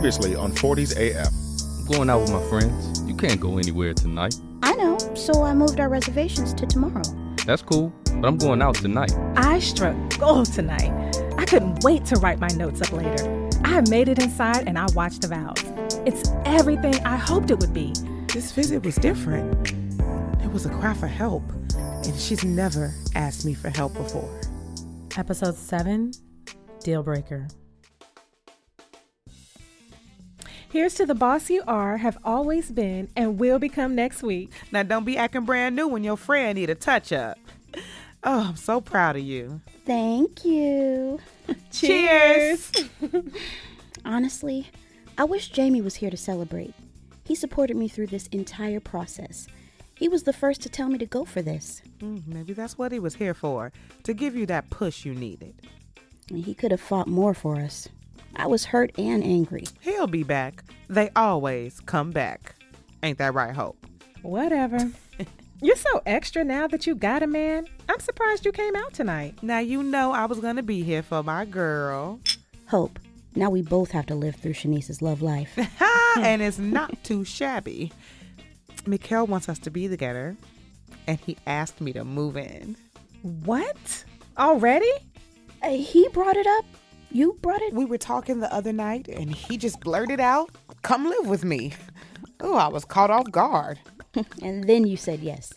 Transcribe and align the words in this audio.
Previously 0.00 0.34
on 0.34 0.52
40s 0.52 0.96
AF. 0.96 1.30
I'm 1.78 1.84
going 1.92 2.08
out 2.08 2.22
with 2.22 2.32
my 2.32 2.42
friends. 2.48 3.02
You 3.02 3.14
can't 3.14 3.38
go 3.38 3.58
anywhere 3.58 3.92
tonight. 3.92 4.34
I 4.62 4.74
know, 4.76 4.96
so 5.14 5.42
I 5.42 5.52
moved 5.52 5.78
our 5.78 5.90
reservations 5.90 6.54
to 6.54 6.64
tomorrow. 6.64 7.02
That's 7.44 7.60
cool, 7.60 7.92
but 8.06 8.26
I'm 8.26 8.38
going 8.38 8.62
out 8.62 8.76
tonight. 8.76 9.12
I 9.36 9.58
struck 9.58 9.94
gold 10.18 10.50
tonight. 10.54 10.90
I 11.36 11.44
couldn't 11.44 11.84
wait 11.84 12.06
to 12.06 12.16
write 12.16 12.38
my 12.38 12.48
notes 12.48 12.80
up 12.80 12.92
later. 12.92 13.50
I 13.62 13.82
made 13.90 14.08
it 14.08 14.22
inside 14.22 14.66
and 14.66 14.78
I 14.78 14.86
watched 14.94 15.20
the 15.20 15.28
vows. 15.28 15.62
It's 16.06 16.30
everything 16.46 16.94
I 17.04 17.16
hoped 17.18 17.50
it 17.50 17.58
would 17.60 17.74
be. 17.74 17.92
This 18.32 18.52
visit 18.52 18.82
was 18.82 18.94
different. 18.94 19.74
It 20.42 20.50
was 20.50 20.64
a 20.64 20.70
cry 20.70 20.94
for 20.94 21.08
help, 21.08 21.42
and 21.76 22.18
she's 22.18 22.42
never 22.42 22.94
asked 23.14 23.44
me 23.44 23.52
for 23.52 23.68
help 23.68 23.92
before. 23.92 24.40
Episode 25.18 25.56
7 25.56 26.12
Deal 26.82 27.02
Breaker. 27.02 27.48
Here's 30.70 30.94
to 30.94 31.06
the 31.06 31.16
boss 31.16 31.50
you 31.50 31.64
are, 31.66 31.96
have 31.96 32.16
always 32.24 32.70
been, 32.70 33.08
and 33.16 33.40
will 33.40 33.58
become 33.58 33.96
next 33.96 34.22
week. 34.22 34.52
Now, 34.70 34.84
don't 34.84 35.04
be 35.04 35.16
acting 35.16 35.44
brand 35.44 35.74
new 35.74 35.88
when 35.88 36.04
your 36.04 36.16
friend 36.16 36.56
need 36.56 36.70
a 36.70 36.76
touch 36.76 37.12
up. 37.12 37.38
Oh, 38.22 38.50
I'm 38.50 38.56
so 38.56 38.80
proud 38.80 39.16
of 39.16 39.22
you. 39.22 39.60
Thank 39.84 40.44
you. 40.44 41.18
Cheers. 41.72 42.70
Honestly, 44.04 44.68
I 45.18 45.24
wish 45.24 45.48
Jamie 45.48 45.80
was 45.80 45.96
here 45.96 46.10
to 46.10 46.16
celebrate. 46.16 46.72
He 47.24 47.34
supported 47.34 47.76
me 47.76 47.88
through 47.88 48.06
this 48.06 48.28
entire 48.28 48.78
process. 48.78 49.48
He 49.96 50.08
was 50.08 50.22
the 50.22 50.32
first 50.32 50.62
to 50.62 50.68
tell 50.68 50.88
me 50.88 50.98
to 50.98 51.06
go 51.06 51.24
for 51.24 51.42
this. 51.42 51.82
Mm, 51.98 52.28
maybe 52.28 52.52
that's 52.52 52.78
what 52.78 52.92
he 52.92 53.00
was 53.00 53.16
here 53.16 53.34
for 53.34 53.72
to 54.04 54.14
give 54.14 54.36
you 54.36 54.46
that 54.46 54.70
push 54.70 55.04
you 55.04 55.14
needed. 55.14 55.54
He 56.28 56.54
could 56.54 56.70
have 56.70 56.80
fought 56.80 57.08
more 57.08 57.34
for 57.34 57.56
us. 57.56 57.88
I 58.36 58.46
was 58.46 58.64
hurt 58.64 58.92
and 58.98 59.22
angry. 59.22 59.64
He'll 59.80 60.06
be 60.06 60.22
back. 60.22 60.64
They 60.88 61.10
always 61.16 61.80
come 61.80 62.10
back. 62.10 62.54
Ain't 63.02 63.18
that 63.18 63.34
right, 63.34 63.54
Hope? 63.54 63.86
Whatever. 64.22 64.90
You're 65.62 65.76
so 65.76 66.00
extra 66.06 66.42
now 66.42 66.66
that 66.68 66.86
you 66.86 66.94
got 66.94 67.22
a 67.22 67.26
man. 67.26 67.66
I'm 67.88 68.00
surprised 68.00 68.46
you 68.46 68.52
came 68.52 68.74
out 68.76 68.94
tonight. 68.94 69.42
Now 69.42 69.58
you 69.58 69.82
know 69.82 70.12
I 70.12 70.24
was 70.24 70.40
gonna 70.40 70.62
be 70.62 70.82
here 70.82 71.02
for 71.02 71.22
my 71.22 71.44
girl. 71.44 72.20
Hope. 72.66 72.98
Now 73.34 73.50
we 73.50 73.62
both 73.62 73.90
have 73.90 74.06
to 74.06 74.14
live 74.14 74.36
through 74.36 74.54
Shanice's 74.54 75.02
love 75.02 75.22
life. 75.22 75.58
and 76.18 76.42
it's 76.42 76.58
not 76.58 77.02
too 77.04 77.24
shabby. 77.24 77.92
Mikhail 78.86 79.26
wants 79.26 79.48
us 79.48 79.58
to 79.60 79.70
be 79.70 79.88
together, 79.88 80.36
and 81.06 81.18
he 81.20 81.36
asked 81.46 81.80
me 81.80 81.92
to 81.92 82.04
move 82.04 82.36
in. 82.36 82.76
What? 83.22 84.04
Already? 84.38 84.90
Uh, 85.62 85.70
he 85.70 86.08
brought 86.08 86.36
it 86.36 86.46
up. 86.46 86.64
You 87.12 87.36
brought 87.42 87.62
it? 87.62 87.72
We 87.72 87.84
were 87.84 87.98
talking 87.98 88.38
the 88.38 88.52
other 88.54 88.72
night, 88.72 89.08
and 89.08 89.34
he 89.34 89.56
just 89.56 89.80
blurted 89.80 90.20
out, 90.20 90.50
Come 90.82 91.06
live 91.06 91.26
with 91.26 91.44
me. 91.44 91.72
Oh, 92.40 92.56
I 92.56 92.68
was 92.68 92.84
caught 92.84 93.10
off 93.10 93.30
guard. 93.30 93.78
and 94.42 94.64
then 94.64 94.86
you 94.86 94.96
said 94.96 95.20
yes. 95.20 95.52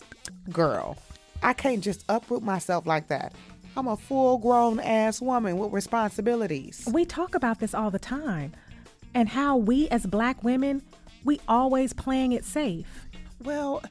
Girl, 0.49 0.97
I 1.41 1.53
can't 1.53 1.83
just 1.83 2.03
uproot 2.09 2.43
myself 2.43 2.85
like 2.85 3.07
that. 3.07 3.33
I'm 3.77 3.87
a 3.87 3.95
full 3.95 4.37
grown 4.37 4.79
ass 4.79 5.21
woman 5.21 5.57
with 5.57 5.71
responsibilities. 5.71 6.87
We 6.91 7.05
talk 7.05 7.35
about 7.35 7.59
this 7.59 7.73
all 7.73 7.89
the 7.89 7.99
time. 7.99 8.53
And 9.13 9.29
how 9.29 9.57
we 9.57 9.87
as 9.89 10.05
black 10.05 10.43
women, 10.43 10.81
we 11.23 11.39
always 11.47 11.93
playing 11.93 12.33
it 12.33 12.45
safe. 12.45 13.07
Well, 13.43 13.83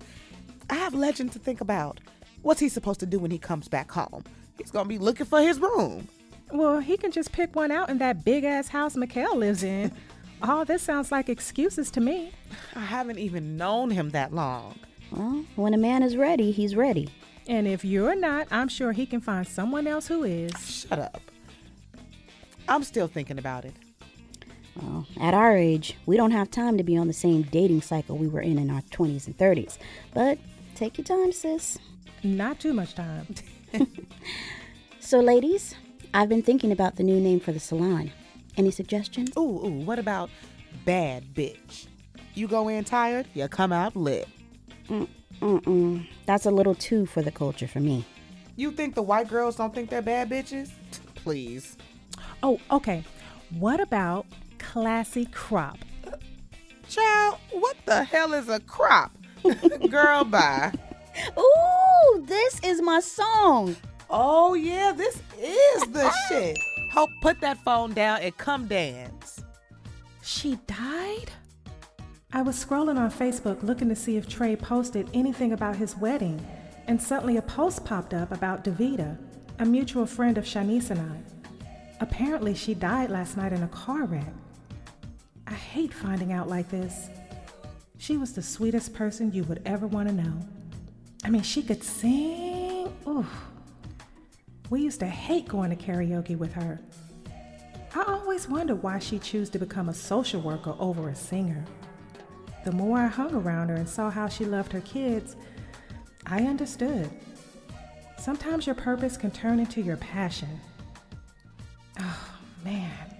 I 0.68 0.74
have 0.74 0.94
Legend 0.94 1.32
to 1.32 1.38
think 1.38 1.60
about. 1.60 2.00
What's 2.42 2.60
he 2.60 2.68
supposed 2.68 3.00
to 3.00 3.06
do 3.06 3.18
when 3.18 3.30
he 3.30 3.38
comes 3.38 3.68
back 3.68 3.90
home? 3.90 4.24
He's 4.58 4.70
gonna 4.70 4.88
be 4.88 4.98
looking 4.98 5.26
for 5.26 5.40
his 5.40 5.60
room. 5.60 6.08
Well, 6.52 6.80
he 6.80 6.98
can 6.98 7.10
just 7.10 7.32
pick 7.32 7.56
one 7.56 7.70
out 7.70 7.88
in 7.88 7.96
that 7.98 8.24
big 8.24 8.44
ass 8.44 8.68
house 8.68 8.94
Mikhail 8.94 9.36
lives 9.36 9.62
in. 9.62 9.90
All 10.42 10.64
this 10.64 10.82
sounds 10.82 11.10
like 11.10 11.28
excuses 11.28 11.90
to 11.92 12.00
me. 12.00 12.32
I 12.76 12.80
haven't 12.80 13.18
even 13.18 13.56
known 13.56 13.90
him 13.90 14.10
that 14.10 14.34
long. 14.34 14.78
Well, 15.10 15.44
when 15.56 15.72
a 15.72 15.78
man 15.78 16.02
is 16.02 16.16
ready, 16.16 16.50
he's 16.50 16.76
ready. 16.76 17.08
And 17.48 17.66
if 17.66 17.84
you're 17.84 18.14
not, 18.14 18.48
I'm 18.50 18.68
sure 18.68 18.92
he 18.92 19.06
can 19.06 19.20
find 19.20 19.46
someone 19.46 19.86
else 19.86 20.06
who 20.06 20.24
is. 20.24 20.52
Shut 20.60 20.98
up. 20.98 21.22
I'm 22.68 22.82
still 22.82 23.08
thinking 23.08 23.38
about 23.38 23.64
it. 23.64 23.74
Well, 24.76 25.06
at 25.20 25.34
our 25.34 25.56
age, 25.56 25.96
we 26.06 26.16
don't 26.16 26.30
have 26.30 26.50
time 26.50 26.76
to 26.78 26.84
be 26.84 26.96
on 26.96 27.06
the 27.06 27.12
same 27.12 27.42
dating 27.42 27.82
cycle 27.82 28.16
we 28.16 28.28
were 28.28 28.40
in 28.40 28.58
in 28.58 28.70
our 28.70 28.82
20s 28.82 29.26
and 29.26 29.36
30s. 29.36 29.78
But 30.12 30.38
take 30.74 30.98
your 30.98 31.04
time, 31.04 31.32
sis. 31.32 31.78
Not 32.22 32.60
too 32.60 32.72
much 32.72 32.94
time. 32.94 33.26
so, 35.00 35.20
ladies, 35.20 35.74
I've 36.14 36.28
been 36.28 36.42
thinking 36.42 36.72
about 36.72 36.96
the 36.96 37.02
new 37.02 37.18
name 37.18 37.40
for 37.40 37.52
the 37.52 37.60
salon. 37.60 38.12
Any 38.58 38.70
suggestions? 38.70 39.30
Ooh, 39.36 39.64
ooh, 39.64 39.80
what 39.84 39.98
about 39.98 40.28
bad 40.84 41.34
bitch? 41.34 41.86
You 42.34 42.48
go 42.48 42.68
in 42.68 42.84
tired, 42.84 43.26
you 43.32 43.48
come 43.48 43.72
out 43.72 43.96
lit. 43.96 44.28
Mm, 44.88 45.08
mm-mm. 45.40 46.06
That's 46.26 46.44
a 46.44 46.50
little 46.50 46.74
too 46.74 47.06
for 47.06 47.22
the 47.22 47.30
culture 47.30 47.66
for 47.66 47.80
me. 47.80 48.04
You 48.56 48.72
think 48.72 48.94
the 48.94 49.02
white 49.02 49.28
girls 49.28 49.56
don't 49.56 49.74
think 49.74 49.88
they're 49.88 50.02
bad 50.02 50.28
bitches? 50.28 50.70
Please. 51.14 51.78
Oh, 52.42 52.60
okay. 52.70 53.04
What 53.58 53.80
about 53.80 54.26
classy 54.58 55.24
crop? 55.26 55.78
Child, 56.90 57.38
what 57.52 57.76
the 57.86 58.04
hell 58.04 58.34
is 58.34 58.50
a 58.50 58.60
crop? 58.60 59.12
Girl, 59.90 60.24
bye. 60.24 60.72
Ooh, 61.38 62.24
this 62.26 62.60
is 62.62 62.82
my 62.82 63.00
song. 63.00 63.76
Oh, 64.14 64.52
yeah, 64.52 64.92
this 64.94 65.22
is 65.40 65.82
the 65.84 66.12
shit. 66.28 66.58
Hope 66.90 67.08
put 67.22 67.40
that 67.40 67.56
phone 67.64 67.94
down 67.94 68.20
and 68.20 68.36
come 68.36 68.66
dance. 68.66 69.42
She 70.22 70.56
died? 70.66 71.30
I 72.34 72.42
was 72.42 72.62
scrolling 72.62 72.98
on 72.98 73.10
Facebook 73.10 73.62
looking 73.62 73.88
to 73.88 73.96
see 73.96 74.18
if 74.18 74.28
Trey 74.28 74.54
posted 74.54 75.08
anything 75.14 75.52
about 75.52 75.76
his 75.76 75.96
wedding, 75.96 76.46
and 76.86 77.00
suddenly 77.00 77.38
a 77.38 77.42
post 77.42 77.86
popped 77.86 78.12
up 78.12 78.32
about 78.32 78.64
Davita, 78.64 79.16
a 79.58 79.64
mutual 79.64 80.04
friend 80.04 80.36
of 80.36 80.44
Shanice 80.44 80.90
and 80.90 81.00
I. 81.00 81.62
Apparently, 82.00 82.54
she 82.54 82.74
died 82.74 83.08
last 83.08 83.38
night 83.38 83.54
in 83.54 83.62
a 83.62 83.68
car 83.68 84.04
wreck. 84.04 84.34
I 85.46 85.54
hate 85.54 85.94
finding 85.94 86.32
out 86.32 86.48
like 86.48 86.68
this. 86.68 87.08
She 87.96 88.18
was 88.18 88.34
the 88.34 88.42
sweetest 88.42 88.92
person 88.92 89.32
you 89.32 89.44
would 89.44 89.62
ever 89.64 89.86
want 89.86 90.08
to 90.08 90.14
know. 90.14 90.38
I 91.24 91.30
mean, 91.30 91.42
she 91.42 91.62
could 91.62 91.82
sing. 91.82 92.92
Ooh. 93.06 93.26
We 94.72 94.80
used 94.80 95.00
to 95.00 95.06
hate 95.06 95.48
going 95.48 95.68
to 95.68 95.76
karaoke 95.76 96.34
with 96.34 96.54
her. 96.54 96.80
I 97.94 98.04
always 98.04 98.48
wondered 98.48 98.82
why 98.82 99.00
she 99.00 99.18
chose 99.18 99.50
to 99.50 99.58
become 99.58 99.90
a 99.90 99.94
social 99.94 100.40
worker 100.40 100.74
over 100.78 101.10
a 101.10 101.14
singer. 101.14 101.62
The 102.64 102.72
more 102.72 102.96
I 102.96 103.08
hung 103.08 103.34
around 103.34 103.68
her 103.68 103.74
and 103.74 103.86
saw 103.86 104.08
how 104.08 104.28
she 104.28 104.46
loved 104.46 104.72
her 104.72 104.80
kids, 104.80 105.36
I 106.24 106.44
understood. 106.44 107.10
Sometimes 108.16 108.64
your 108.64 108.74
purpose 108.74 109.18
can 109.18 109.30
turn 109.30 109.58
into 109.58 109.82
your 109.82 109.98
passion. 109.98 110.58
Oh, 112.00 112.30
man. 112.64 113.14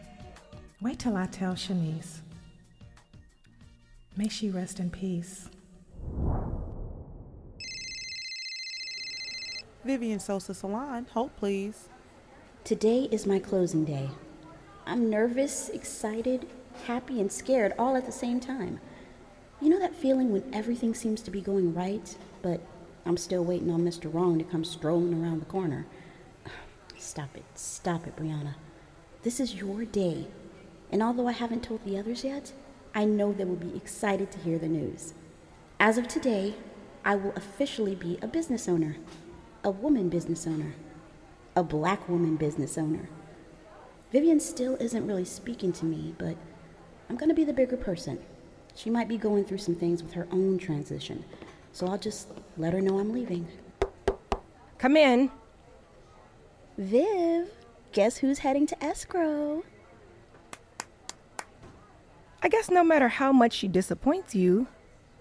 Wait 0.81 1.01
till 1.01 1.19
I 1.19 1.27
tell 1.27 1.53
Shanice. 1.53 2.21
May 4.17 4.29
she 4.29 4.49
rest 4.49 4.81
in 4.81 4.89
peace. 4.89 5.51
Vivian 9.85 10.21
Sosa 10.21 10.55
Salon, 10.55 11.07
hold 11.13 11.35
please. 11.35 11.89
Today 12.63 13.09
is 13.11 13.27
my 13.27 13.41
closing 13.41 13.85
day. 13.85 14.11
I'm 14.87 15.11
nervous, 15.11 15.71
excited, 15.71 16.47
happy, 16.87 17.21
and 17.21 17.33
scared 17.33 17.75
all 17.77 17.97
at 17.97 18.07
the 18.07 18.13
same 18.13 18.39
time. 18.39 18.79
You 19.61 19.71
know 19.71 19.81
that 19.81 19.97
feeling 19.97 20.31
when 20.31 20.45
everything 20.55 20.95
seems 20.95 21.21
to 21.23 21.33
be 21.33 21.41
going 21.41 21.75
right, 21.75 22.17
but 22.43 22.61
I'm 23.05 23.17
still 23.17 23.45
waiting 23.45 23.73
on 23.73 23.83
Mr. 23.83 24.13
Wrong 24.13 24.39
to 24.39 24.45
come 24.45 24.65
strolling 24.65 25.21
around 25.21 25.41
the 25.41 25.47
corner? 25.47 25.85
Stop 26.97 27.37
it, 27.37 27.45
stop 27.57 28.07
it, 28.07 28.15
Brianna. 28.15 28.55
This 29.25 29.41
is 29.41 29.57
your 29.57 29.85
day. 29.85 30.29
And 30.93 31.03
although 31.03 31.27
I 31.27 31.33
haven't 31.33 31.65
told 31.65 31.85
the 31.85 31.99
others 31.99 32.23
yet, 32.23 32.53
I 32.95 33.05
know 33.05 33.33
they 33.33 33.45
will 33.45 33.57
be 33.57 33.77
excited 33.77 34.31
to 34.31 34.39
hear 34.39 34.61
the 34.61 34.69
news. 34.69 35.15
As 35.81 35.99
of 35.99 36.07
today, 36.07 36.55
I 37.05 37.17
will 37.17 37.33
officially 37.35 37.97
be 37.97 38.21
a 38.23 38.29
business 38.29 38.69
owner, 38.69 38.97
a 39.65 39.71
woman 39.71 40.09
business 40.09 40.47
owner, 40.47 40.75
a 41.55 41.63
black 41.63 42.09
woman 42.09 42.37
business 42.37 42.77
owner. 42.77 43.09
Vivian 44.11 44.41
still 44.41 44.77
isn't 44.77 45.07
really 45.07 45.25
speaking 45.25 45.73
to 45.73 45.85
me, 45.85 46.15
but 46.19 46.37
I'm 47.09 47.17
going 47.17 47.29
to 47.29 47.35
be 47.35 47.45
the 47.45 47.53
bigger 47.53 47.77
person. 47.77 48.19
She 48.75 48.91
might 48.91 49.09
be 49.09 49.17
going 49.17 49.45
through 49.45 49.59
some 49.59 49.75
things 49.75 50.03
with 50.03 50.15
her 50.15 50.27
own 50.33 50.59
transition, 50.59 51.25
so 51.73 51.87
I'll 51.87 51.99
just 51.99 52.29
let 52.57 52.73
her 52.73 52.81
know 52.81 52.99
I'm 52.99 53.13
leaving. 53.13 53.47
Come 54.79 54.97
in. 54.97 55.31
Viv, 56.77 57.51
guess 57.93 58.17
who's 58.17 58.41
heading 58.41 58.67
to 58.67 58.85
escrow? 58.85 59.63
I 62.43 62.49
guess 62.49 62.71
no 62.71 62.83
matter 62.83 63.09
how 63.09 63.33
much 63.33 63.53
she 63.53 63.69
disappoints 63.69 64.35
you, 64.35 64.67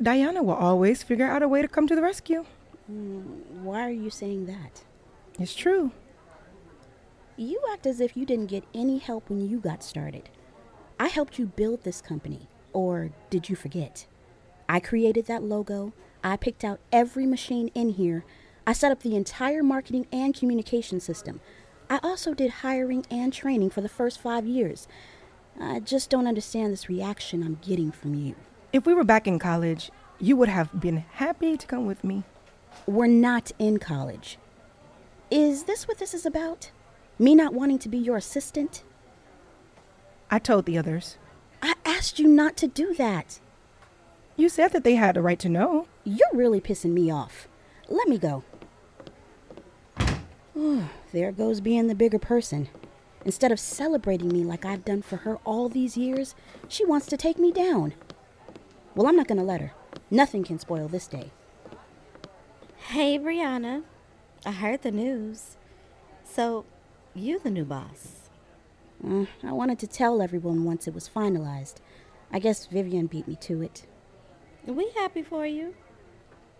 Diana 0.01 0.41
will 0.41 0.55
always 0.55 1.03
figure 1.03 1.27
out 1.27 1.43
a 1.43 1.47
way 1.47 1.61
to 1.61 1.67
come 1.67 1.85
to 1.85 1.95
the 1.95 2.01
rescue. 2.01 2.45
Mm, 2.91 3.41
why 3.63 3.85
are 3.85 3.91
you 3.91 4.09
saying 4.09 4.45
that? 4.47 4.83
It's 5.39 5.55
true. 5.55 5.91
You 7.37 7.59
act 7.71 7.85
as 7.85 8.01
if 8.01 8.15
you 8.17 8.25
didn't 8.25 8.47
get 8.47 8.63
any 8.73 8.97
help 8.97 9.29
when 9.29 9.47
you 9.47 9.59
got 9.59 9.83
started. 9.83 10.29
I 10.99 11.07
helped 11.07 11.39
you 11.39 11.47
build 11.47 11.83
this 11.83 12.01
company. 12.01 12.47
Or 12.73 13.11
did 13.29 13.49
you 13.49 13.55
forget? 13.55 14.05
I 14.69 14.79
created 14.79 15.25
that 15.25 15.43
logo. 15.43 15.93
I 16.23 16.37
picked 16.37 16.63
out 16.63 16.79
every 16.91 17.25
machine 17.25 17.69
in 17.73 17.89
here. 17.89 18.23
I 18.65 18.73
set 18.73 18.91
up 18.91 19.01
the 19.01 19.15
entire 19.15 19.63
marketing 19.63 20.07
and 20.11 20.35
communication 20.35 20.99
system. 20.99 21.41
I 21.89 21.99
also 22.03 22.33
did 22.33 22.51
hiring 22.51 23.05
and 23.09 23.33
training 23.33 23.71
for 23.71 23.81
the 23.81 23.89
first 23.89 24.21
five 24.21 24.45
years. 24.45 24.87
I 25.59 25.79
just 25.79 26.09
don't 26.09 26.27
understand 26.27 26.71
this 26.71 26.87
reaction 26.87 27.43
I'm 27.43 27.59
getting 27.61 27.91
from 27.91 28.13
you. 28.13 28.35
If 28.71 28.85
we 28.85 28.93
were 28.93 29.03
back 29.03 29.27
in 29.27 29.39
college, 29.39 29.91
you 30.19 30.37
would 30.37 30.49
have 30.49 30.79
been 30.79 31.03
happy 31.13 31.57
to 31.57 31.67
come 31.67 31.85
with 31.85 32.03
me. 32.03 32.23
We're 32.85 33.07
not 33.07 33.51
in 33.59 33.77
college. 33.79 34.37
Is 35.29 35.63
this 35.63 35.87
what 35.87 35.97
this 35.97 36.13
is 36.13 36.25
about? 36.25 36.71
Me 37.17 37.35
not 37.35 37.53
wanting 37.53 37.79
to 37.79 37.89
be 37.89 37.97
your 37.97 38.17
assistant? 38.17 38.83
I 40.29 40.39
told 40.39 40.65
the 40.65 40.77
others. 40.77 41.17
I 41.61 41.75
asked 41.85 42.19
you 42.19 42.27
not 42.27 42.57
to 42.57 42.67
do 42.67 42.93
that. 42.95 43.39
You 44.35 44.49
said 44.49 44.71
that 44.73 44.83
they 44.83 44.95
had 44.95 45.17
a 45.17 45.21
right 45.21 45.39
to 45.39 45.49
know. 45.49 45.87
You're 46.03 46.27
really 46.33 46.59
pissing 46.59 46.93
me 46.93 47.11
off. 47.11 47.47
Let 47.89 48.07
me 48.07 48.17
go. 48.17 48.43
there 51.13 51.31
goes 51.31 51.61
being 51.61 51.87
the 51.87 51.95
bigger 51.95 52.19
person. 52.19 52.69
Instead 53.23 53.51
of 53.51 53.59
celebrating 53.59 54.29
me 54.29 54.43
like 54.43 54.65
I've 54.65 54.85
done 54.85 55.01
for 55.01 55.17
her 55.17 55.37
all 55.45 55.69
these 55.69 55.95
years, 55.95 56.33
she 56.67 56.85
wants 56.85 57.05
to 57.07 57.17
take 57.17 57.37
me 57.37 57.51
down. 57.51 57.93
Well, 58.95 59.07
I'm 59.07 59.15
not 59.15 59.27
going 59.27 59.37
to 59.37 59.43
let 59.43 59.61
her. 59.61 59.73
Nothing 60.09 60.43
can 60.43 60.57
spoil 60.59 60.87
this 60.87 61.07
day. 61.07 61.31
Hey, 62.91 63.17
Brianna. 63.17 63.83
I 64.45 64.51
heard 64.51 64.81
the 64.81 64.91
news. 64.91 65.55
So, 66.25 66.65
you 67.15 67.39
the 67.39 67.49
new 67.49 67.63
boss. 67.63 68.29
Uh, 69.01 69.27
I 69.41 69.53
wanted 69.53 69.79
to 69.79 69.87
tell 69.87 70.21
everyone 70.21 70.65
once 70.65 70.89
it 70.89 70.93
was 70.93 71.07
finalized. 71.07 71.75
I 72.33 72.39
guess 72.39 72.65
Vivian 72.65 73.07
beat 73.07 73.29
me 73.29 73.37
to 73.37 73.61
it. 73.61 73.87
We 74.65 74.91
happy 74.93 75.23
for 75.23 75.45
you. 75.45 75.73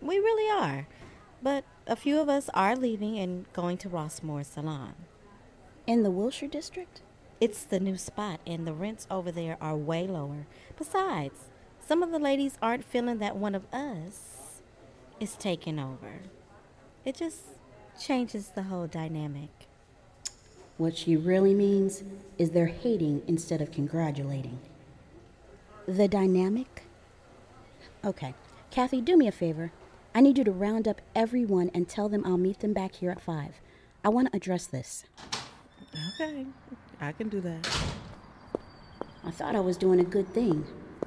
We 0.00 0.16
really 0.16 0.50
are. 0.50 0.88
But 1.42 1.64
a 1.86 1.96
few 1.96 2.18
of 2.18 2.30
us 2.30 2.48
are 2.54 2.76
leaving 2.76 3.18
and 3.18 3.44
going 3.52 3.76
to 3.76 3.90
Rossmore 3.90 4.46
Salon. 4.46 4.94
In 5.86 6.02
the 6.02 6.10
Wilshire 6.10 6.48
district? 6.48 7.02
It's 7.42 7.62
the 7.62 7.78
new 7.78 7.98
spot, 7.98 8.40
and 8.46 8.66
the 8.66 8.72
rents 8.72 9.06
over 9.10 9.30
there 9.30 9.58
are 9.60 9.76
way 9.76 10.06
lower. 10.06 10.46
Besides, 10.78 11.50
some 11.86 12.02
of 12.02 12.10
the 12.10 12.18
ladies 12.18 12.56
aren't 12.62 12.86
feeling 12.86 13.18
that 13.18 13.36
one 13.36 13.54
of 13.54 13.66
us 13.70 14.41
is 15.20 15.36
taking 15.36 15.78
over. 15.78 16.20
It 17.04 17.16
just 17.16 17.40
changes 18.00 18.48
the 18.48 18.64
whole 18.64 18.86
dynamic. 18.86 19.50
What 20.78 20.96
she 20.96 21.16
really 21.16 21.54
means 21.54 22.02
is 22.38 22.50
they're 22.50 22.66
hating 22.66 23.22
instead 23.26 23.60
of 23.60 23.70
congratulating. 23.70 24.58
The 25.86 26.08
dynamic? 26.08 26.84
Okay. 28.04 28.34
Kathy, 28.70 29.00
do 29.00 29.16
me 29.16 29.28
a 29.28 29.32
favor. 29.32 29.70
I 30.14 30.20
need 30.20 30.38
you 30.38 30.44
to 30.44 30.52
round 30.52 30.88
up 30.88 31.00
everyone 31.14 31.70
and 31.74 31.88
tell 31.88 32.08
them 32.08 32.24
I'll 32.24 32.38
meet 32.38 32.60
them 32.60 32.72
back 32.72 32.94
here 32.94 33.10
at 33.10 33.20
5. 33.20 33.60
I 34.04 34.08
want 34.08 34.30
to 34.30 34.36
address 34.36 34.66
this. 34.66 35.04
Okay, 36.14 36.46
I 37.00 37.12
can 37.12 37.28
do 37.28 37.40
that. 37.42 37.68
I 39.24 39.30
thought 39.30 39.54
I 39.54 39.60
was 39.60 39.76
doing 39.76 40.00
a 40.00 40.04
good 40.04 40.28
thing. 40.32 40.64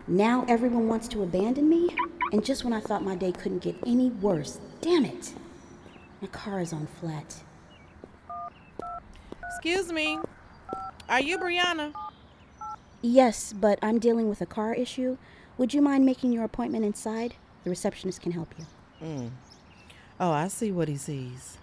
Now 0.07 0.45
everyone 0.47 0.87
wants 0.87 1.07
to 1.09 1.23
abandon 1.23 1.67
me? 1.67 1.95
And 2.31 2.43
just 2.43 2.63
when 2.63 2.73
I 2.73 2.79
thought 2.79 3.03
my 3.03 3.15
day 3.15 3.31
couldn't 3.31 3.63
get 3.63 3.75
any 3.85 4.09
worse, 4.09 4.59
damn 4.81 5.05
it! 5.05 5.33
My 6.21 6.27
car 6.27 6.59
is 6.59 6.73
on 6.73 6.87
flat. 6.87 7.43
Excuse 9.47 9.91
me. 9.91 10.19
Are 11.07 11.21
you 11.21 11.37
Brianna? 11.37 11.93
Yes, 13.01 13.53
but 13.53 13.77
I'm 13.81 13.99
dealing 13.99 14.27
with 14.27 14.41
a 14.41 14.45
car 14.45 14.73
issue. 14.73 15.17
Would 15.57 15.73
you 15.73 15.81
mind 15.81 16.05
making 16.05 16.31
your 16.31 16.43
appointment 16.43 16.83
inside? 16.83 17.35
The 17.63 17.69
receptionist 17.69 18.21
can 18.21 18.31
help 18.31 18.53
you. 18.57 18.65
Mm. 19.01 19.29
Oh, 20.19 20.31
I 20.31 20.47
see 20.47 20.71
what 20.71 20.87
he 20.87 20.97
sees. 20.97 21.57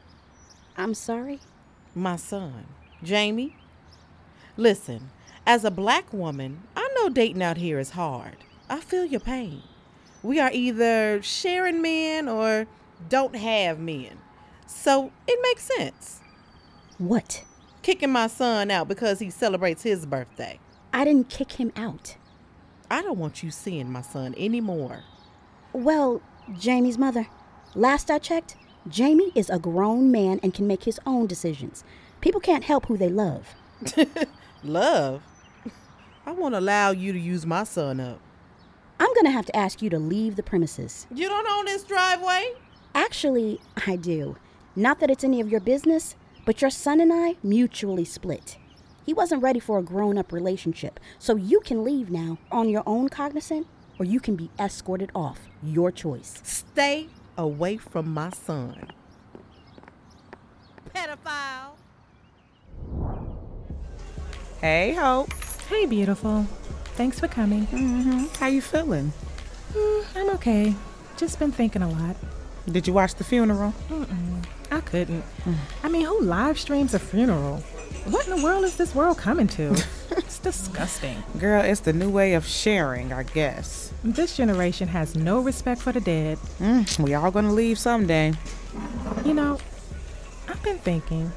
I'm 0.76 0.94
sorry? 0.94 1.40
My 1.94 2.16
son, 2.16 2.66
Jamie. 3.02 3.56
Listen, 4.56 5.10
as 5.46 5.64
a 5.64 5.70
black 5.70 6.12
woman, 6.12 6.62
I 6.76 6.88
know 6.94 7.08
dating 7.08 7.42
out 7.42 7.56
here 7.56 7.78
is 7.78 7.90
hard. 7.90 8.36
I 8.70 8.80
feel 8.80 9.04
your 9.04 9.20
pain. 9.20 9.62
We 10.22 10.38
are 10.40 10.50
either 10.52 11.20
sharing 11.22 11.82
men 11.82 12.28
or 12.28 12.66
don't 13.08 13.36
have 13.36 13.78
men. 13.78 14.18
So 14.66 15.10
it 15.26 15.38
makes 15.42 15.64
sense. 15.64 16.20
What? 16.98 17.44
Kicking 17.82 18.12
my 18.12 18.28
son 18.28 18.70
out 18.70 18.88
because 18.88 19.18
he 19.18 19.30
celebrates 19.30 19.82
his 19.82 20.06
birthday. 20.06 20.60
I 20.92 21.04
didn't 21.04 21.28
kick 21.28 21.52
him 21.52 21.72
out. 21.74 22.16
I 22.90 23.02
don't 23.02 23.18
want 23.18 23.42
you 23.42 23.50
seeing 23.50 23.90
my 23.90 24.02
son 24.02 24.34
anymore. 24.36 25.02
Well, 25.72 26.20
Jamie's 26.58 26.98
mother. 26.98 27.26
Last 27.74 28.10
I 28.10 28.18
checked, 28.18 28.56
Jamie 28.86 29.32
is 29.34 29.48
a 29.48 29.58
grown 29.58 30.10
man 30.10 30.38
and 30.42 30.52
can 30.52 30.66
make 30.66 30.84
his 30.84 31.00
own 31.06 31.26
decisions. 31.26 31.84
People 32.20 32.40
can't 32.40 32.64
help 32.64 32.86
who 32.86 32.96
they 32.96 33.08
love. 33.08 33.54
Love? 34.64 35.22
I 36.24 36.30
won't 36.30 36.54
allow 36.54 36.92
you 36.92 37.12
to 37.12 37.18
use 37.18 37.44
my 37.44 37.64
son 37.64 37.98
up. 37.98 38.20
I'm 39.02 39.12
gonna 39.14 39.32
have 39.32 39.46
to 39.46 39.56
ask 39.56 39.82
you 39.82 39.90
to 39.90 39.98
leave 39.98 40.36
the 40.36 40.44
premises. 40.44 41.08
You 41.12 41.28
don't 41.28 41.48
own 41.48 41.64
this 41.64 41.82
driveway? 41.82 42.52
Actually, 42.94 43.60
I 43.84 43.96
do. 43.96 44.36
Not 44.76 45.00
that 45.00 45.10
it's 45.10 45.24
any 45.24 45.40
of 45.40 45.48
your 45.48 45.58
business, 45.58 46.14
but 46.44 46.60
your 46.60 46.70
son 46.70 47.00
and 47.00 47.12
I 47.12 47.34
mutually 47.42 48.04
split. 48.04 48.58
He 49.04 49.12
wasn't 49.12 49.42
ready 49.42 49.58
for 49.58 49.80
a 49.80 49.82
grown 49.82 50.18
up 50.18 50.30
relationship, 50.32 51.00
so 51.18 51.34
you 51.34 51.58
can 51.58 51.82
leave 51.82 52.10
now 52.10 52.38
on 52.52 52.68
your 52.68 52.84
own 52.86 53.08
cognizant, 53.08 53.66
or 53.98 54.04
you 54.04 54.20
can 54.20 54.36
be 54.36 54.50
escorted 54.56 55.10
off. 55.16 55.40
Your 55.64 55.90
choice. 55.90 56.40
Stay 56.44 57.08
away 57.36 57.78
from 57.78 58.14
my 58.14 58.30
son. 58.30 58.92
Pedophile. 60.94 61.72
Hey, 64.60 64.94
Hope. 64.94 65.32
Hey, 65.68 65.86
beautiful. 65.86 66.46
Thanks 66.94 67.18
for 67.18 67.28
coming. 67.28 67.66
Mm-hmm. 67.66 68.26
How 68.38 68.48
you 68.48 68.60
feeling? 68.60 69.12
Mm, 69.72 70.04
I'm 70.16 70.30
okay. 70.30 70.74
Just 71.16 71.38
been 71.38 71.52
thinking 71.52 71.82
a 71.82 71.88
lot. 71.88 72.16
Did 72.70 72.86
you 72.86 72.92
watch 72.92 73.14
the 73.14 73.24
funeral? 73.24 73.74
Mm-mm. 73.88 74.44
I 74.70 74.80
couldn't. 74.80 75.24
I 75.82 75.88
mean, 75.88 76.06
who 76.06 76.20
live 76.20 76.58
streams 76.58 76.94
a 76.94 76.98
funeral? 76.98 77.58
What 78.06 78.26
in 78.26 78.36
the 78.36 78.42
world 78.42 78.64
is 78.64 78.76
this 78.76 78.94
world 78.94 79.18
coming 79.18 79.46
to? 79.48 79.70
it's 80.10 80.38
disgusting. 80.38 81.22
Girl, 81.38 81.62
it's 81.62 81.80
the 81.80 81.92
new 81.92 82.10
way 82.10 82.34
of 82.34 82.46
sharing, 82.46 83.12
I 83.12 83.22
guess. 83.22 83.92
This 84.04 84.36
generation 84.36 84.88
has 84.88 85.14
no 85.14 85.40
respect 85.40 85.80
for 85.80 85.92
the 85.92 86.00
dead. 86.00 86.38
Mm, 86.58 87.00
we 87.00 87.14
all 87.14 87.30
gonna 87.30 87.52
leave 87.52 87.78
someday. 87.78 88.32
You 89.24 89.34
know, 89.34 89.58
I've 90.48 90.62
been 90.62 90.78
thinking. 90.78 91.32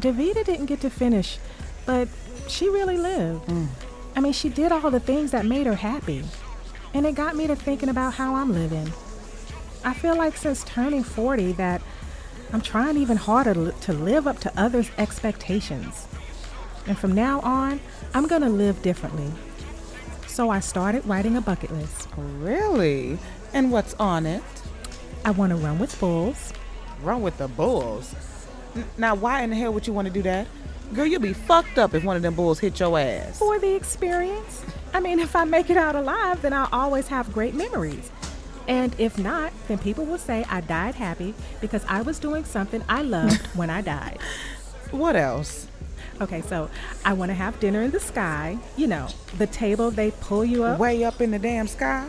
Davita 0.00 0.44
didn't 0.44 0.66
get 0.66 0.80
to 0.80 0.90
finish, 0.90 1.38
but 1.84 2.08
she 2.48 2.68
really 2.68 2.96
lived. 2.96 3.46
Mm. 3.46 3.68
I 4.14 4.20
mean, 4.20 4.32
she 4.32 4.48
did 4.48 4.72
all 4.72 4.90
the 4.90 5.00
things 5.00 5.30
that 5.30 5.46
made 5.46 5.66
her 5.66 5.74
happy. 5.74 6.24
And 6.94 7.06
it 7.06 7.14
got 7.14 7.36
me 7.36 7.46
to 7.46 7.56
thinking 7.56 7.88
about 7.88 8.14
how 8.14 8.34
I'm 8.34 8.52
living. 8.52 8.92
I 9.84 9.94
feel 9.94 10.16
like 10.16 10.36
since 10.36 10.62
turning 10.64 11.02
40 11.02 11.52
that 11.52 11.82
I'm 12.52 12.60
trying 12.60 12.98
even 12.98 13.16
harder 13.16 13.72
to 13.72 13.92
live 13.92 14.26
up 14.26 14.38
to 14.40 14.52
others' 14.60 14.90
expectations. 14.98 16.06
And 16.86 16.98
from 16.98 17.12
now 17.12 17.40
on, 17.40 17.80
I'm 18.12 18.26
going 18.26 18.42
to 18.42 18.50
live 18.50 18.82
differently. 18.82 19.32
So 20.26 20.50
I 20.50 20.60
started 20.60 21.06
writing 21.06 21.36
a 21.36 21.40
bucket 21.40 21.70
list. 21.70 22.08
Really? 22.16 23.18
And 23.54 23.72
what's 23.72 23.94
on 23.94 24.26
it? 24.26 24.42
I 25.24 25.30
want 25.30 25.50
to 25.50 25.56
run 25.56 25.78
with 25.78 25.98
bulls. 25.98 26.52
Run 27.02 27.22
with 27.22 27.38
the 27.38 27.48
bulls? 27.48 28.14
Now, 28.96 29.14
why 29.14 29.42
in 29.42 29.50
the 29.50 29.56
hell 29.56 29.72
would 29.72 29.86
you 29.86 29.92
want 29.92 30.08
to 30.08 30.14
do 30.14 30.22
that? 30.22 30.46
Girl, 30.94 31.06
you'll 31.06 31.20
be 31.20 31.32
fucked 31.32 31.78
up 31.78 31.94
if 31.94 32.04
one 32.04 32.16
of 32.16 32.22
them 32.22 32.34
bulls 32.34 32.58
hit 32.58 32.78
your 32.78 32.98
ass. 32.98 33.38
For 33.38 33.58
the 33.58 33.74
experience. 33.74 34.64
I 34.92 35.00
mean, 35.00 35.20
if 35.20 35.34
I 35.34 35.44
make 35.44 35.70
it 35.70 35.78
out 35.78 35.96
alive, 35.96 36.42
then 36.42 36.52
I'll 36.52 36.68
always 36.70 37.08
have 37.08 37.32
great 37.32 37.54
memories. 37.54 38.10
And 38.68 38.94
if 38.98 39.18
not, 39.18 39.52
then 39.68 39.78
people 39.78 40.04
will 40.04 40.18
say 40.18 40.44
I 40.50 40.60
died 40.60 40.94
happy 40.94 41.34
because 41.62 41.84
I 41.88 42.02
was 42.02 42.18
doing 42.18 42.44
something 42.44 42.84
I 42.88 43.02
loved 43.02 43.46
when 43.56 43.70
I 43.70 43.80
died. 43.80 44.18
What 44.90 45.16
else? 45.16 45.66
Okay, 46.20 46.42
so 46.42 46.68
I 47.06 47.14
want 47.14 47.30
to 47.30 47.34
have 47.34 47.58
dinner 47.58 47.80
in 47.82 47.90
the 47.90 47.98
sky. 47.98 48.58
You 48.76 48.86
know, 48.86 49.08
the 49.38 49.46
table 49.46 49.90
they 49.90 50.10
pull 50.10 50.44
you 50.44 50.64
up. 50.64 50.78
Way 50.78 51.04
up 51.04 51.22
in 51.22 51.30
the 51.30 51.38
damn 51.38 51.66
sky? 51.66 52.06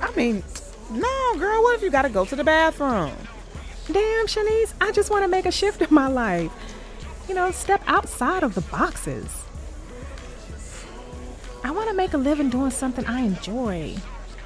I 0.00 0.10
mean, 0.16 0.42
no, 0.90 1.34
girl, 1.38 1.62
what 1.62 1.76
if 1.76 1.82
you 1.82 1.90
gotta 1.90 2.08
go 2.08 2.24
to 2.24 2.34
the 2.34 2.42
bathroom? 2.42 3.12
Damn, 3.86 4.26
Shanice, 4.26 4.72
I 4.80 4.92
just 4.92 5.10
want 5.10 5.24
to 5.24 5.28
make 5.28 5.44
a 5.44 5.52
shift 5.52 5.82
in 5.82 5.92
my 5.92 6.06
life. 6.06 6.50
You 7.32 7.36
know, 7.36 7.50
step 7.50 7.82
outside 7.86 8.42
of 8.42 8.54
the 8.54 8.60
boxes. 8.60 9.44
I 11.64 11.70
want 11.70 11.88
to 11.88 11.94
make 11.94 12.12
a 12.12 12.18
living 12.18 12.50
doing 12.50 12.70
something 12.70 13.06
I 13.06 13.22
enjoy. 13.22 13.96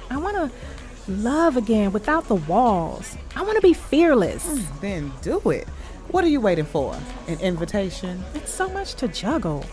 I 0.09 0.15
want 0.15 0.37
to 0.37 1.11
love 1.11 1.57
again 1.57 1.91
without 1.91 2.29
the 2.29 2.35
walls. 2.35 3.17
I 3.35 3.41
want 3.41 3.57
to 3.57 3.61
be 3.61 3.73
fearless. 3.73 4.45
Hmm, 4.45 4.79
then 4.79 5.11
do 5.21 5.49
it. 5.49 5.67
What 6.11 6.23
are 6.23 6.29
you 6.29 6.39
waiting 6.39 6.63
for? 6.63 6.97
An 7.27 7.37
invitation? 7.41 8.23
It's 8.35 8.53
so 8.53 8.69
much 8.69 8.93
to 8.93 9.09
juggle. 9.09 9.65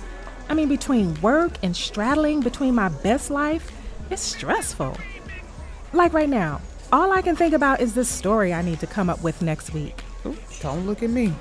I 0.49 0.55
mean, 0.55 0.69
between 0.69 1.15
work 1.21 1.53
and 1.63 1.77
straddling 1.77 2.41
between 2.41 2.75
my 2.75 2.89
best 2.89 3.31
life, 3.31 3.71
it's 4.11 4.23
stressful. 4.23 4.97
Like 5.93 6.13
right 6.13 6.29
now, 6.29 6.61
all 6.91 7.13
I 7.13 7.23
can 7.23 7.37
think 7.37 7.55
about 7.55 7.81
is 7.81 7.95
this 7.95 8.09
story 8.09 8.53
I 8.53 8.63
need 8.63 8.81
to 8.81 8.89
come 8.89 9.09
up 9.09 9.23
with 9.23 9.41
next 9.41 9.73
week. 9.73 10.03
Ooh, 10.27 10.37
don't 10.61 10.85
look 10.85 11.05
at 11.05 11.11
me. 11.11 11.33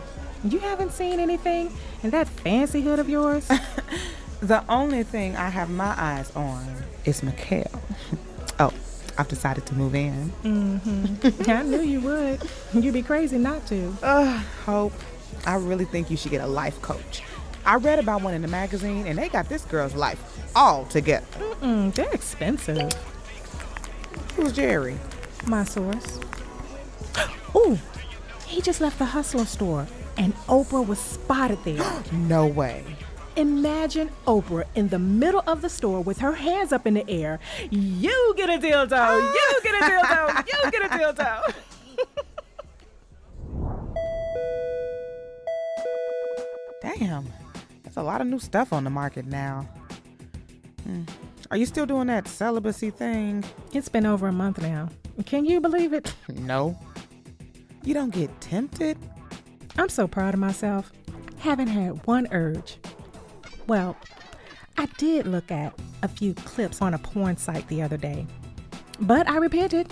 You 0.43 0.59
haven't 0.59 0.91
seen 0.91 1.19
anything 1.19 1.71
in 2.03 2.09
that 2.11 2.27
fancy 2.27 2.81
hood 2.81 2.99
of 2.99 3.09
yours? 3.09 3.49
The 4.41 4.61
only 4.67 5.03
thing 5.03 5.37
I 5.37 5.47
have 5.47 5.69
my 5.69 5.95
eyes 5.97 6.29
on 6.35 6.67
is 7.05 7.23
Mikhail. 7.23 7.71
oh, 8.59 8.73
I've 9.17 9.29
decided 9.29 9.65
to 9.67 9.73
move 9.73 9.95
in. 9.95 10.33
mm-hmm. 10.43 11.49
I 11.49 11.63
knew 11.63 11.79
you 11.81 12.01
would. 12.01 12.43
You'd 12.73 12.93
be 12.93 13.03
crazy 13.03 13.37
not 13.37 13.65
to. 13.67 13.95
Ugh, 14.03 14.43
Hope, 14.65 14.91
I 15.45 15.55
really 15.55 15.85
think 15.85 16.11
you 16.11 16.17
should 16.17 16.31
get 16.31 16.41
a 16.41 16.47
life 16.47 16.81
coach. 16.81 17.23
I 17.65 17.75
read 17.75 17.99
about 17.99 18.21
one 18.21 18.33
in 18.33 18.41
the 18.41 18.49
magazine, 18.49 19.07
and 19.07 19.17
they 19.17 19.29
got 19.29 19.47
this 19.47 19.63
girl's 19.63 19.95
life 19.95 20.19
all 20.57 20.83
together. 20.87 21.25
Mm-mm, 21.61 21.93
they're 21.93 22.11
expensive. 22.11 22.91
Who's 24.35 24.51
Jerry? 24.51 24.97
My 25.47 25.63
source. 25.63 26.19
Ooh, 27.55 27.79
he 28.45 28.61
just 28.61 28.81
left 28.81 28.99
the 28.99 29.05
Hustler 29.05 29.45
store, 29.45 29.87
and 30.17 30.35
Oprah 30.47 30.85
was 30.85 30.99
spotted 30.99 31.63
there. 31.63 31.83
no 32.11 32.47
way. 32.47 32.83
Imagine 33.35 34.11
Oprah 34.27 34.65
in 34.75 34.89
the 34.89 34.99
middle 34.99 35.43
of 35.47 35.61
the 35.61 35.69
store 35.69 36.01
with 36.01 36.19
her 36.19 36.33
hands 36.33 36.71
up 36.71 36.85
in 36.85 36.93
the 36.93 37.09
air. 37.09 37.39
You 37.71 38.33
get 38.37 38.49
a 38.49 38.59
dildo. 38.59 39.21
You 39.21 39.59
get 39.63 39.75
a 39.75 39.85
dildo. 39.85 40.47
You 40.47 40.71
get 40.71 40.85
a 40.85 40.89
dildo. 40.89 41.53
Damn, 46.81 47.25
there's 47.83 47.97
a 47.97 48.03
lot 48.03 48.21
of 48.21 48.27
new 48.27 48.39
stuff 48.39 48.71
on 48.73 48.83
the 48.83 48.89
market 48.89 49.25
now. 49.25 49.67
Hmm. 50.83 51.03
Are 51.49 51.57
you 51.57 51.65
still 51.65 51.85
doing 51.85 52.07
that 52.07 52.27
celibacy 52.27 52.89
thing? 52.89 53.43
It's 53.73 53.89
been 53.89 54.05
over 54.05 54.27
a 54.27 54.33
month 54.33 54.61
now. 54.61 54.89
Can 55.25 55.45
you 55.45 55.59
believe 55.61 55.93
it? 55.93 56.13
No. 56.33 56.77
You 57.83 57.93
don't 57.93 58.11
get 58.11 58.29
tempted? 58.41 58.97
I'm 59.77 59.89
so 59.89 60.07
proud 60.07 60.33
of 60.33 60.39
myself. 60.39 60.91
Haven't 61.39 61.67
had 61.67 62.05
one 62.05 62.27
urge. 62.31 62.77
Well, 63.67 63.97
I 64.77 64.85
did 64.97 65.27
look 65.27 65.51
at 65.51 65.73
a 66.01 66.07
few 66.07 66.33
clips 66.33 66.81
on 66.81 66.93
a 66.93 66.97
porn 66.97 67.37
site 67.37 67.67
the 67.67 67.81
other 67.81 67.97
day, 67.97 68.25
but 68.99 69.29
I 69.29 69.37
repented. 69.37 69.91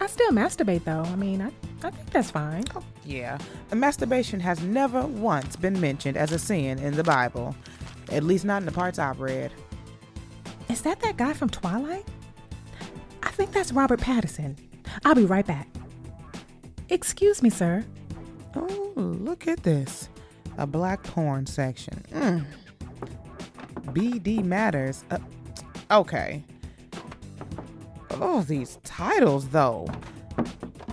I 0.00 0.06
still 0.06 0.30
masturbate 0.30 0.84
though. 0.84 1.02
I 1.02 1.16
mean, 1.16 1.40
I, 1.40 1.50
I 1.86 1.90
think 1.90 2.10
that's 2.10 2.30
fine. 2.30 2.64
Oh, 2.74 2.82
yeah. 3.04 3.38
Masturbation 3.72 4.40
has 4.40 4.60
never 4.62 5.02
once 5.06 5.56
been 5.56 5.80
mentioned 5.80 6.16
as 6.16 6.32
a 6.32 6.38
sin 6.38 6.78
in 6.78 6.94
the 6.94 7.04
Bible, 7.04 7.54
at 8.10 8.22
least 8.24 8.44
not 8.44 8.62
in 8.62 8.66
the 8.66 8.72
parts 8.72 8.98
I've 8.98 9.20
read. 9.20 9.52
Is 10.68 10.82
that 10.82 11.00
that 11.00 11.16
guy 11.16 11.32
from 11.32 11.48
Twilight? 11.50 12.06
I 13.22 13.30
think 13.30 13.52
that's 13.52 13.72
Robert 13.72 14.00
Pattinson. 14.00 14.56
I'll 15.04 15.14
be 15.14 15.24
right 15.24 15.46
back. 15.46 15.68
Excuse 16.88 17.42
me, 17.42 17.50
sir. 17.50 17.84
Look 18.94 19.48
at 19.48 19.62
this. 19.62 20.08
A 20.58 20.66
black 20.66 21.02
porn 21.02 21.46
section. 21.46 22.04
Mm. 22.12 22.44
BD 23.86 24.44
Matters. 24.44 25.04
Uh, 25.10 25.18
okay. 25.90 26.42
Oh, 28.12 28.42
these 28.42 28.78
titles, 28.84 29.48
though. 29.48 29.86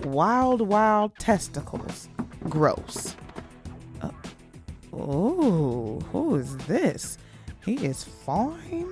Wild, 0.04 0.62
wild 0.62 1.14
testicles. 1.18 2.08
Gross. 2.48 3.14
Uh, 4.00 4.10
oh, 4.92 6.00
who 6.12 6.36
is 6.36 6.56
this? 6.58 7.18
He 7.64 7.74
is 7.74 8.02
fine. 8.04 8.88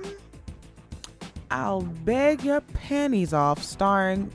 I'll 1.51 1.81
beg 1.81 2.43
your 2.43 2.61
panties 2.61 3.33
off, 3.33 3.63
starring 3.63 4.31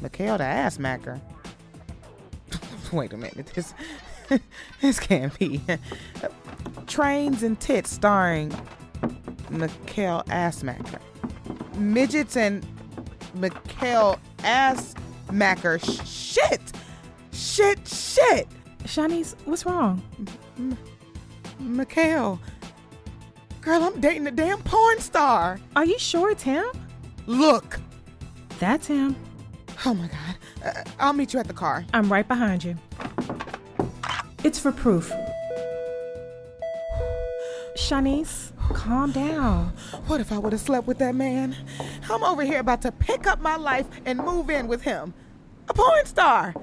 Mikhail 0.00 0.38
the 0.38 0.44
Assmacker. 0.44 1.20
Wait 2.94 3.12
a 3.12 3.16
minute, 3.16 3.46
this 3.54 3.74
this 4.80 5.00
can't 5.00 5.36
be. 5.38 5.60
Trains 6.86 7.42
and 7.42 7.58
Tits, 7.58 7.90
starring 7.90 8.54
Mikhail 9.50 10.22
Assmacker. 10.28 11.00
Midgets 11.76 12.36
and 12.36 12.64
Mikhail 13.34 14.20
Assmacker. 14.38 15.80
Shit! 16.06 16.60
Shit, 17.32 17.86
shit! 17.88 18.46
Shanice, 18.84 19.34
what's 19.44 19.66
wrong? 19.66 20.00
M- 20.56 20.78
Mikhail. 21.58 22.38
Girl, 23.60 23.82
I'm 23.82 24.00
dating 24.00 24.26
a 24.28 24.30
damn 24.30 24.62
porn 24.62 25.00
star. 25.00 25.58
Are 25.74 25.84
you 25.84 25.98
sure 25.98 26.30
it's 26.30 26.42
him? 26.44 26.66
Look. 27.26 27.80
That's 28.60 28.86
him. 28.86 29.16
Oh 29.86 29.94
my 29.94 30.08
God. 30.08 30.36
Uh, 30.64 30.90
I'll 30.98 31.12
meet 31.12 31.32
you 31.32 31.40
at 31.40 31.46
the 31.46 31.54
car. 31.54 31.84
I'm 31.92 32.10
right 32.10 32.26
behind 32.26 32.64
you. 32.64 32.76
It's 34.42 34.58
for 34.58 34.72
proof. 34.72 35.12
Shanice, 37.76 38.52
calm 38.72 39.12
down. 39.12 39.72
What 40.06 40.20
if 40.20 40.32
I 40.32 40.38
would 40.38 40.52
have 40.52 40.60
slept 40.60 40.86
with 40.86 40.98
that 40.98 41.14
man? 41.14 41.56
I'm 42.10 42.22
over 42.22 42.42
here 42.42 42.60
about 42.60 42.82
to 42.82 42.92
pick 42.92 43.26
up 43.26 43.40
my 43.40 43.56
life 43.56 43.86
and 44.06 44.18
move 44.18 44.48
in 44.50 44.68
with 44.68 44.82
him. 44.82 45.12
A 45.68 45.74
porn 45.74 46.06
star. 46.06 46.54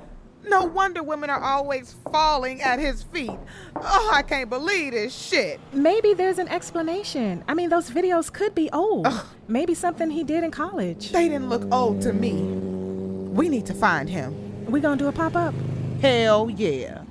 No 0.47 0.63
wonder 0.65 1.03
women 1.03 1.29
are 1.29 1.41
always 1.41 1.95
falling 2.11 2.61
at 2.61 2.79
his 2.79 3.03
feet. 3.03 3.37
Oh, 3.75 4.11
I 4.13 4.21
can't 4.23 4.49
believe 4.49 4.93
this 4.93 5.13
shit. 5.15 5.59
Maybe 5.73 6.13
there's 6.13 6.39
an 6.39 6.47
explanation. 6.47 7.43
I 7.47 7.53
mean, 7.53 7.69
those 7.69 7.89
videos 7.91 8.31
could 8.31 8.55
be 8.55 8.69
old. 8.71 9.05
Ugh. 9.07 9.25
Maybe 9.47 9.75
something 9.75 10.09
he 10.09 10.23
did 10.23 10.43
in 10.43 10.51
college. 10.51 11.11
They 11.11 11.27
didn't 11.29 11.49
look 11.49 11.71
old 11.71 12.01
to 12.01 12.13
me. 12.13 12.60
We 13.31 13.47
need 13.47 13.65
to 13.67 13.73
find 13.73 14.09
him. 14.09 14.65
We 14.65 14.81
gonna 14.81 14.97
do 14.97 15.07
a 15.07 15.11
pop 15.13 15.37
up? 15.37 15.53
Hell 16.01 16.49
yeah. 16.49 17.03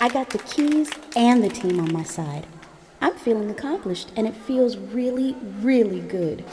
I 0.00 0.08
got 0.08 0.30
the 0.30 0.38
keys 0.38 0.88
and 1.16 1.42
the 1.42 1.48
team 1.48 1.80
on 1.80 1.92
my 1.92 2.04
side. 2.04 2.46
I'm 3.00 3.16
feeling 3.16 3.50
accomplished 3.50 4.12
and 4.16 4.28
it 4.28 4.36
feels 4.36 4.76
really, 4.76 5.34
really 5.62 5.98
good. 5.98 6.44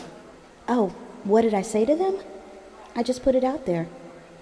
Oh, 0.67 0.87
what 1.23 1.43
did 1.43 1.53
I 1.53 1.61
say 1.61 1.85
to 1.85 1.95
them? 1.95 2.17
I 2.95 3.03
just 3.03 3.21
put 3.21 3.35
it 3.35 3.43
out 3.43 3.67
there. 3.67 3.87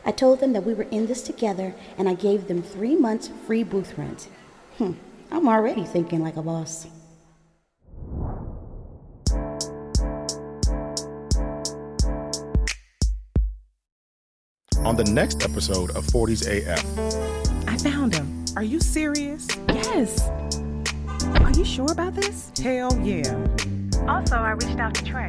I 0.05 0.13
told 0.13 0.39
them 0.39 0.53
that 0.53 0.63
we 0.63 0.73
were 0.73 0.83
in 0.83 1.07
this 1.07 1.21
together 1.21 1.75
and 1.97 2.07
I 2.07 2.13
gave 2.13 2.47
them 2.47 2.63
three 2.63 2.95
months 2.95 3.31
free 3.45 3.63
booth 3.63 3.97
rent. 3.97 4.29
Hmm, 4.77 4.93
I'm 5.29 5.49
already 5.49 5.83
thinking 5.83 6.23
like 6.23 6.37
a 6.37 6.41
boss. 6.41 6.87
On 14.89 14.95
the 14.95 15.03
next 15.03 15.43
episode 15.43 15.91
of 15.91 16.03
40s 16.07 16.47
AF, 16.47 16.83
I 17.67 17.77
found 17.77 18.15
him. 18.15 18.43
Are 18.55 18.63
you 18.63 18.79
serious? 18.79 19.47
Yes. 19.67 20.27
Are 21.41 21.51
you 21.51 21.63
sure 21.63 21.91
about 21.91 22.15
this? 22.15 22.51
Hell 22.59 22.97
yeah. 22.99 23.37
Also, 24.07 24.37
I 24.37 24.53
reached 24.53 24.79
out 24.79 24.95
to 24.95 25.03
Trey. 25.05 25.27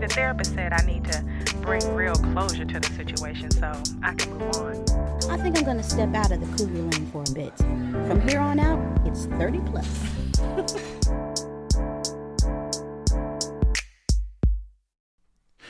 The 0.00 0.08
therapist 0.10 0.52
said 0.52 0.74
I 0.74 0.84
need 0.84 1.02
to 1.10 1.24
bring 1.62 1.82
real 1.94 2.14
closure 2.14 2.66
to 2.66 2.78
the 2.78 2.92
situation 2.94 3.50
so 3.52 3.72
I 4.02 4.12
can 4.12 4.36
move 4.36 4.54
on. 4.56 4.84
I 5.30 5.38
think 5.38 5.56
I'm 5.56 5.64
gonna 5.64 5.82
step 5.82 6.14
out 6.14 6.30
of 6.30 6.38
the 6.38 6.46
cougar 6.58 6.82
lane 6.82 7.06
for 7.10 7.22
a 7.26 7.32
bit. 7.32 7.56
From 8.06 8.20
here 8.28 8.40
on 8.40 8.60
out, 8.60 8.78
it's 9.06 9.24
30 9.24 9.60
plus. 9.60 9.88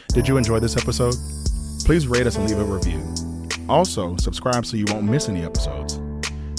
Did 0.08 0.26
you 0.26 0.36
enjoy 0.36 0.58
this 0.58 0.76
episode? 0.76 1.14
Please 1.88 2.06
rate 2.06 2.26
us 2.26 2.36
and 2.36 2.46
leave 2.46 2.58
a 2.58 2.64
review. 2.64 3.02
Also, 3.66 4.14
subscribe 4.18 4.66
so 4.66 4.76
you 4.76 4.84
won't 4.88 5.04
miss 5.04 5.30
any 5.30 5.42
episodes. 5.42 5.98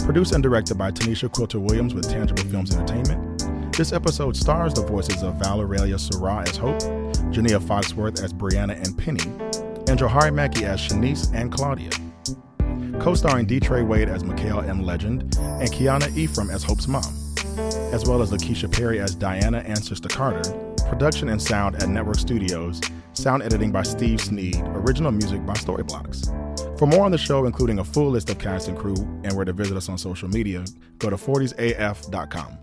Produced 0.04 0.34
and 0.34 0.42
directed 0.42 0.76
by 0.76 0.90
Tanisha 0.90 1.32
Quilter 1.32 1.60
Williams 1.60 1.94
with 1.94 2.10
Tangible 2.10 2.42
Films 2.46 2.76
Entertainment. 2.76 3.78
This 3.78 3.94
episode 3.94 4.36
stars 4.36 4.74
the 4.74 4.82
voices 4.82 5.22
of 5.22 5.36
Valeria 5.36 6.00
Surah 6.00 6.46
as 6.48 6.58
Hope, 6.58 6.80
Jania 7.30 7.60
Foxworth 7.60 8.24
as 8.24 8.34
Brianna 8.34 8.76
and 8.84 8.98
Penny, 8.98 9.22
and 9.88 10.00
Johari 10.00 10.34
Mackey 10.34 10.66
as 10.66 10.82
Shanice 10.82 11.32
and 11.36 11.52
Claudia. 11.52 11.92
Co-starring 13.00 13.46
D. 13.46 13.60
Trey 13.60 13.84
Wade 13.84 14.10
as 14.10 14.24
Mikhail 14.24 14.62
M. 14.62 14.82
Legend 14.82 15.22
and 15.38 15.70
Kiana 15.72 16.12
Ephraim 16.18 16.50
as 16.50 16.64
Hope's 16.64 16.88
mom, 16.88 17.04
as 17.94 18.04
well 18.08 18.24
as 18.24 18.32
Lakeisha 18.32 18.74
Perry 18.76 19.00
as 19.00 19.14
Diana 19.14 19.60
and 19.60 19.78
Sister 19.78 20.10
Carter. 20.10 20.52
Production 20.88 21.30
and 21.30 21.40
sound 21.40 21.76
at 21.76 21.88
Network 21.88 22.18
Studios. 22.18 22.82
Sound 23.20 23.44
editing 23.44 23.74
by 23.74 23.84
Steve 23.84 24.22
Sneed. 24.22 24.62
Original 24.68 25.12
music 25.12 25.46
by 25.46 25.52
Storyblocks. 25.52 26.80
For 26.80 26.86
more 26.86 27.04
on 27.04 27.12
the 27.12 27.18
show, 27.18 27.46
including 27.46 27.80
a 27.80 27.84
full 27.84 28.12
list 28.12 28.30
of 28.30 28.40
cast 28.40 28.70
and 28.70 28.78
crew 28.78 28.96
and 29.26 29.34
where 29.34 29.44
to 29.44 29.52
visit 29.52 29.76
us 29.76 29.90
on 29.90 29.98
social 29.98 30.30
media, 30.30 30.64
go 31.00 31.10
to 31.10 31.18
40saf.com. 31.18 32.58